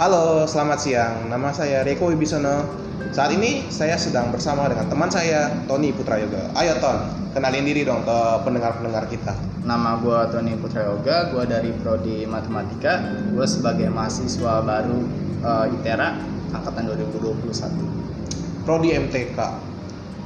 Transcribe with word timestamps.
Halo, 0.00 0.48
selamat 0.48 0.78
siang. 0.80 1.28
Nama 1.28 1.52
saya 1.52 1.84
Reko 1.84 2.08
Wibisono. 2.08 2.64
Saat 3.12 3.36
ini 3.36 3.68
saya 3.68 4.00
sedang 4.00 4.32
bersama 4.32 4.64
dengan 4.64 4.88
teman 4.88 5.12
saya, 5.12 5.52
Tony 5.68 5.92
Putra 5.92 6.16
Yoga. 6.16 6.48
Ayo 6.56 6.80
Ton, 6.80 6.96
kenalin 7.36 7.60
diri 7.60 7.84
dong 7.84 8.00
ke 8.00 8.18
pendengar-pendengar 8.40 9.04
kita. 9.12 9.36
Nama 9.68 10.00
gue 10.00 10.18
Tony 10.32 10.56
Putra 10.56 10.88
Yoga, 10.88 11.28
gue 11.28 11.44
dari 11.44 11.76
Prodi 11.76 12.24
Matematika. 12.24 13.04
Gue 13.36 13.44
sebagai 13.44 13.92
mahasiswa 13.92 14.64
baru 14.64 14.96
uh, 15.44 15.68
ITERA 15.76 16.16
angkatan 16.56 16.88
2021. 16.88 18.64
Prodi 18.64 18.96
MTK. 18.96 19.38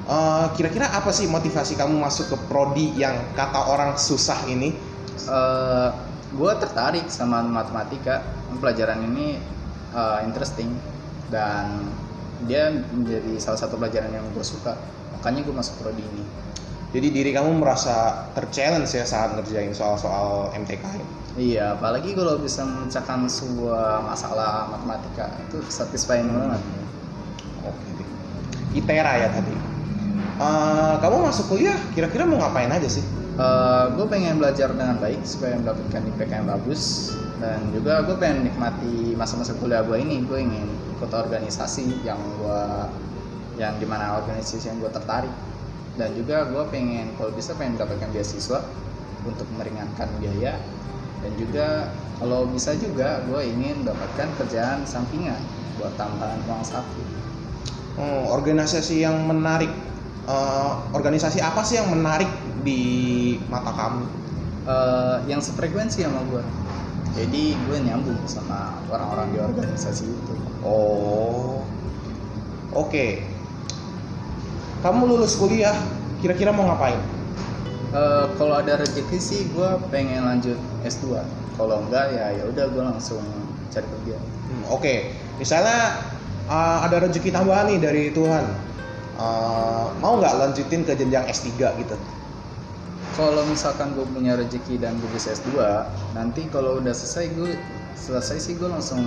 Uh, 0.07 0.47
kira-kira 0.55 0.95
apa 0.95 1.11
sih 1.11 1.27
motivasi 1.27 1.75
kamu 1.75 1.99
masuk 1.99 2.31
ke 2.31 2.37
prodi 2.47 2.95
yang 2.95 3.19
kata 3.35 3.67
orang 3.67 3.99
susah 3.99 4.47
ini? 4.47 4.71
Uh, 5.27 5.91
gue 6.35 6.53
tertarik 6.59 7.07
sama 7.07 7.45
matematika. 7.45 8.25
Pelajaran 8.57 9.05
ini 9.13 9.37
uh, 9.93 10.25
interesting 10.25 10.75
dan 11.31 11.87
dia 12.45 12.69
menjadi 12.73 13.39
salah 13.39 13.61
satu 13.61 13.79
pelajaran 13.79 14.11
yang 14.11 14.27
gue 14.35 14.43
suka. 14.43 14.75
Makanya 15.19 15.47
gue 15.47 15.55
masuk 15.55 15.75
prodi 15.83 16.03
ini. 16.03 16.25
Jadi 16.97 17.13
diri 17.13 17.31
kamu 17.35 17.61
merasa 17.61 18.25
terchallenge 18.33 18.95
ya 18.95 19.05
saat 19.05 19.37
ngerjain 19.37 19.75
soal-soal 19.75 20.55
MTK? 20.55 20.85
Iya, 21.37 21.77
apalagi 21.77 22.17
kalau 22.17 22.41
bisa 22.41 22.65
memecahkan 22.65 23.29
sebuah 23.29 24.01
masalah 24.09 24.73
matematika 24.73 25.29
itu 25.45 25.61
satisfying 25.69 26.33
banget. 26.33 26.63
Oke 27.69 27.89
deh. 28.01 28.09
ITERA 28.81 29.13
ya 29.21 29.29
tadi. 29.29 29.53
Uh, 30.41 30.97
kamu 31.01 31.29
masuk 31.29 31.53
kuliah 31.53 31.77
kira-kira 31.93 32.25
mau 32.25 32.41
ngapain 32.41 32.73
aja 32.73 32.89
sih? 32.89 33.05
Uh, 33.37 33.45
eh, 33.45 33.85
gue 34.01 34.07
pengen 34.09 34.41
belajar 34.41 34.73
dengan 34.73 34.97
baik 34.97 35.21
supaya 35.29 35.61
mendapatkan 35.61 36.01
IPK 36.09 36.33
yang 36.41 36.49
bagus. 36.49 37.13
Dan 37.37 37.69
juga 37.69 38.01
gue 38.01 38.17
pengen 38.17 38.49
nikmati 38.49 39.13
masa-masa 39.13 39.53
kuliah 39.61 39.85
gue 39.85 40.01
ini. 40.01 40.25
Gue 40.25 40.41
ingin 40.41 40.65
ikut 40.97 41.13
organisasi 41.13 42.01
yang 42.01 42.17
gue 42.41 42.63
yang 43.61 43.77
di 43.77 43.85
mana 43.85 44.17
organisasi 44.17 44.73
yang 44.73 44.81
gue 44.81 44.89
tertarik. 44.89 45.33
Dan 46.01 46.17
juga 46.17 46.49
gue 46.49 46.65
pengen 46.73 47.13
kalau 47.21 47.29
bisa 47.37 47.53
pengen 47.61 47.77
mendapatkan 47.77 48.09
beasiswa 48.09 48.65
untuk 49.29 49.49
meringankan 49.61 50.09
biaya. 50.17 50.57
Dan 51.21 51.33
juga 51.37 51.93
kalau 52.17 52.49
bisa 52.49 52.73
juga 52.81 53.21
gue 53.29 53.41
ingin 53.45 53.85
mendapatkan 53.85 54.33
kerjaan 54.41 54.89
sampingan 54.89 55.41
buat 55.77 55.93
tambahan 56.01 56.41
uang 56.49 56.65
saku. 56.65 57.05
Hmm, 58.01 58.29
organisasi 58.33 59.05
yang 59.05 59.29
menarik 59.29 59.73
uh, 60.27 60.83
organisasi 60.93 61.39
apa 61.41 61.63
sih 61.63 61.79
yang 61.79 61.89
menarik 61.91 62.29
di 62.67 62.83
mata 63.49 63.73
kamu? 63.73 64.05
Uh, 64.67 65.23
yang 65.31 65.39
sefrekuensi 65.39 66.03
sama 66.03 66.27
gue. 66.27 66.43
Jadi 67.17 67.55
gue 67.55 67.79
nyambung 67.81 68.19
sama 68.29 68.77
orang-orang 68.91 69.33
di 69.33 69.39
organisasi 69.41 70.05
itu. 70.05 70.35
Oh, 70.61 71.63
oke. 72.75 72.91
Okay. 72.91 73.25
Kamu 74.85 75.09
lulus 75.09 75.39
kuliah, 75.39 75.75
kira-kira 76.21 76.53
mau 76.53 76.69
ngapain? 76.69 76.99
Uh, 77.97 78.29
kalau 78.37 78.61
ada 78.61 78.77
rezeki 78.83 79.19
sih 79.23 79.41
gue 79.55 79.71
pengen 79.89 80.27
lanjut 80.27 80.59
S2. 80.85 81.25
Kalau 81.57 81.87
enggak 81.89 82.13
ya 82.13 82.37
ya 82.37 82.45
udah 82.51 82.69
gue 82.69 82.83
langsung 82.85 83.23
cari 83.73 83.87
kerja. 83.87 84.19
Hmm, 84.21 84.63
oke, 84.69 84.83
okay. 84.83 84.99
misalnya 85.41 85.97
uh, 86.51 86.85
ada 86.85 87.09
rezeki 87.09 87.33
tambahan 87.33 87.73
nih 87.73 87.79
dari 87.81 88.05
Tuhan 88.13 88.45
uh, 89.21 89.76
mau 90.07 90.23
nggak 90.23 90.39
lanjutin 90.39 90.87
ke 90.87 90.95
jenjang 90.95 91.27
S3 91.27 91.59
gitu? 91.83 91.99
Kalau 93.19 93.43
misalkan 93.51 93.91
gue 93.99 94.07
punya 94.07 94.39
rezeki 94.39 94.79
dan 94.79 94.95
gue 95.03 95.11
bisa 95.11 95.35
S2 95.35 95.59
nanti 96.15 96.47
kalau 96.47 96.79
udah 96.79 96.95
selesai 96.95 97.35
gue 97.35 97.59
selesai 97.99 98.39
sih 98.39 98.55
gue 98.55 98.71
langsung 98.71 99.03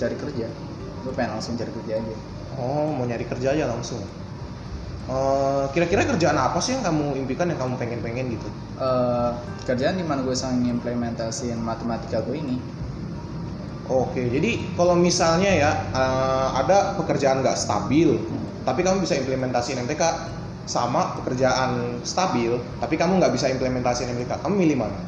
cari 0.00 0.16
kerja. 0.16 0.48
Gue 1.04 1.12
pengen 1.12 1.36
langsung 1.36 1.52
cari 1.60 1.68
kerja 1.68 2.00
aja. 2.00 2.14
Oh 2.56 2.96
mau 2.96 3.04
nyari 3.04 3.28
kerja 3.28 3.52
aja 3.52 3.68
langsung. 3.68 4.00
Uh, 5.08 5.68
kira-kira 5.76 6.04
kerjaan 6.08 6.36
apa 6.36 6.60
sih 6.64 6.76
yang 6.76 6.84
kamu 6.84 7.20
impikan 7.20 7.48
yang 7.52 7.60
kamu 7.60 7.76
pengen-pengen 7.76 8.32
gitu? 8.32 8.48
Uh, 8.80 9.36
kerjaan 9.68 10.00
di 10.00 10.04
mana 10.04 10.24
gue 10.24 10.32
sang 10.32 10.64
implementasiin 10.64 11.60
matematika 11.60 12.24
gue 12.24 12.40
ini 12.40 12.56
Oke, 13.88 14.28
jadi 14.28 14.60
kalau 14.76 14.92
misalnya 14.92 15.48
ya 15.48 15.70
uh, 15.96 16.52
ada 16.60 16.92
pekerjaan 17.00 17.40
nggak 17.40 17.56
stabil, 17.56 18.20
tapi 18.68 18.84
kamu 18.84 19.00
bisa 19.00 19.16
implementasi 19.16 19.80
MTK 19.80 20.02
sama 20.68 21.16
pekerjaan 21.16 22.04
stabil 22.04 22.60
tapi 22.76 23.00
kamu 23.00 23.16
nggak 23.16 23.32
bisa 23.32 23.48
implementasi 23.48 24.04
MTK 24.04 24.44
kamu 24.44 24.54
milih 24.60 24.76
mana? 24.84 25.00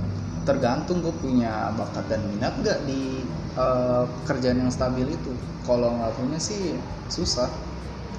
Tergantung 0.49 1.05
gue 1.05 1.13
punya 1.21 1.69
bakat 1.77 2.09
dan 2.09 2.25
minat 2.33 2.57
nggak 2.57 2.89
di 2.89 3.21
uh, 3.61 4.09
pekerjaan 4.25 4.65
yang 4.65 4.73
stabil 4.73 5.05
itu. 5.05 5.33
Kalau 5.69 5.93
nggak 6.01 6.17
punya 6.17 6.41
sih 6.41 6.81
susah. 7.13 7.53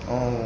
Oh 0.05 0.45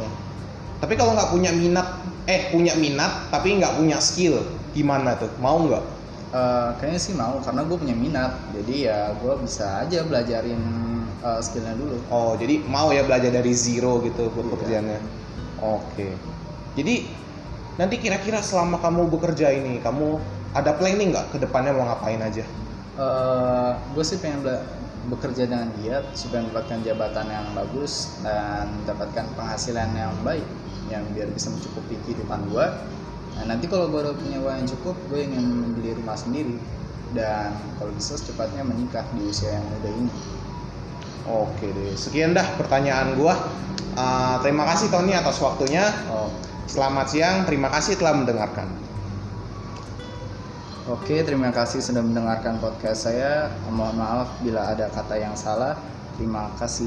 tapi 0.76 0.92
kalau 0.96 1.16
nggak 1.16 1.32
punya 1.32 1.50
minat 1.56 1.88
eh 2.28 2.52
punya 2.52 2.76
minat 2.76 3.32
tapi 3.32 3.56
nggak 3.56 3.80
punya 3.80 3.96
skill 4.00 4.44
gimana 4.76 5.16
tuh? 5.16 5.32
Mau 5.40 5.64
nggak 5.64 5.84
uh, 6.32 6.74
kayaknya 6.78 7.00
sih 7.02 7.14
mau 7.14 7.38
karena 7.42 7.62
gue 7.66 7.76
punya 7.76 7.96
minat. 7.96 8.32
Jadi 8.54 8.88
ya 8.88 9.14
gue 9.18 9.34
bisa 9.42 9.84
aja 9.84 10.02
belajarin 10.06 10.62
uh, 11.22 11.40
skillnya 11.42 11.74
dulu. 11.76 11.96
Oh 12.10 12.34
jadi 12.34 12.62
mau 12.66 12.90
ya 12.90 13.02
belajar 13.06 13.30
dari 13.30 13.52
zero 13.52 14.02
gitu 14.02 14.30
buat 14.32 14.46
iya. 14.46 14.52
pekerjaannya? 14.56 15.00
Oke. 15.62 16.08
Jadi 16.76 16.94
nanti 17.76 17.96
kira-kira 18.00 18.40
selama 18.40 18.80
kamu 18.80 19.12
bekerja 19.12 19.52
ini 19.52 19.84
kamu 19.84 20.16
ada 20.56 20.72
planning 20.72 21.12
nggak 21.12 21.36
ke 21.36 21.36
depannya 21.42 21.76
mau 21.76 21.84
ngapain 21.84 22.20
aja? 22.22 22.44
Uh, 22.96 23.04
eh, 23.04 23.70
gue 23.92 24.04
sih 24.04 24.16
pengen 24.16 24.40
bekerja 25.06 25.46
dengan 25.46 25.70
giat 25.78 26.02
supaya 26.18 26.42
mendapatkan 26.42 26.82
jabatan 26.82 27.26
yang 27.30 27.46
bagus 27.54 28.18
dan 28.26 28.66
mendapatkan 28.82 29.26
penghasilan 29.38 29.90
yang 29.94 30.14
baik 30.26 30.42
yang 30.90 31.02
biar 31.14 31.30
bisa 31.30 31.50
mencukupi 31.50 31.98
kehidupan 32.06 32.46
gue 32.50 32.66
nah, 33.36 33.44
nanti 33.54 33.68
kalau 33.68 33.92
gue 33.92 34.00
udah 34.00 34.16
punya 34.16 34.38
uang 34.40 34.56
yang 34.64 34.68
cukup 34.68 34.96
gue 35.12 35.20
ingin 35.28 35.44
membeli 35.44 35.92
rumah 35.96 36.16
sendiri 36.16 36.56
dan 37.14 37.54
kalau 37.78 37.92
bisa 37.94 38.18
secepatnya 38.18 38.66
menikah 38.66 39.06
di 39.14 39.28
usia 39.28 39.54
yang 39.56 39.64
muda 39.70 39.90
ini 39.92 40.12
Oke 41.26 41.74
deh, 41.74 41.98
sekian 41.98 42.38
dah 42.38 42.46
pertanyaan 42.54 43.18
gua. 43.18 43.34
Uh, 43.98 44.38
terima 44.46 44.62
kasih 44.62 44.94
Tony 44.94 45.10
atas 45.10 45.42
waktunya. 45.42 45.90
Oh. 46.06 46.30
Selamat 46.70 47.10
siang, 47.10 47.42
terima 47.42 47.66
kasih 47.66 47.98
telah 47.98 48.14
mendengarkan. 48.14 48.70
Oke, 50.86 51.26
terima 51.26 51.50
kasih 51.50 51.82
sudah 51.82 51.98
mendengarkan 51.98 52.62
podcast 52.62 53.10
saya. 53.10 53.50
Mohon 53.74 54.06
maaf 54.06 54.28
bila 54.38 54.70
ada 54.70 54.86
kata 54.86 55.18
yang 55.18 55.34
salah. 55.34 55.74
Terima 56.14 56.46
kasih. 56.62 56.86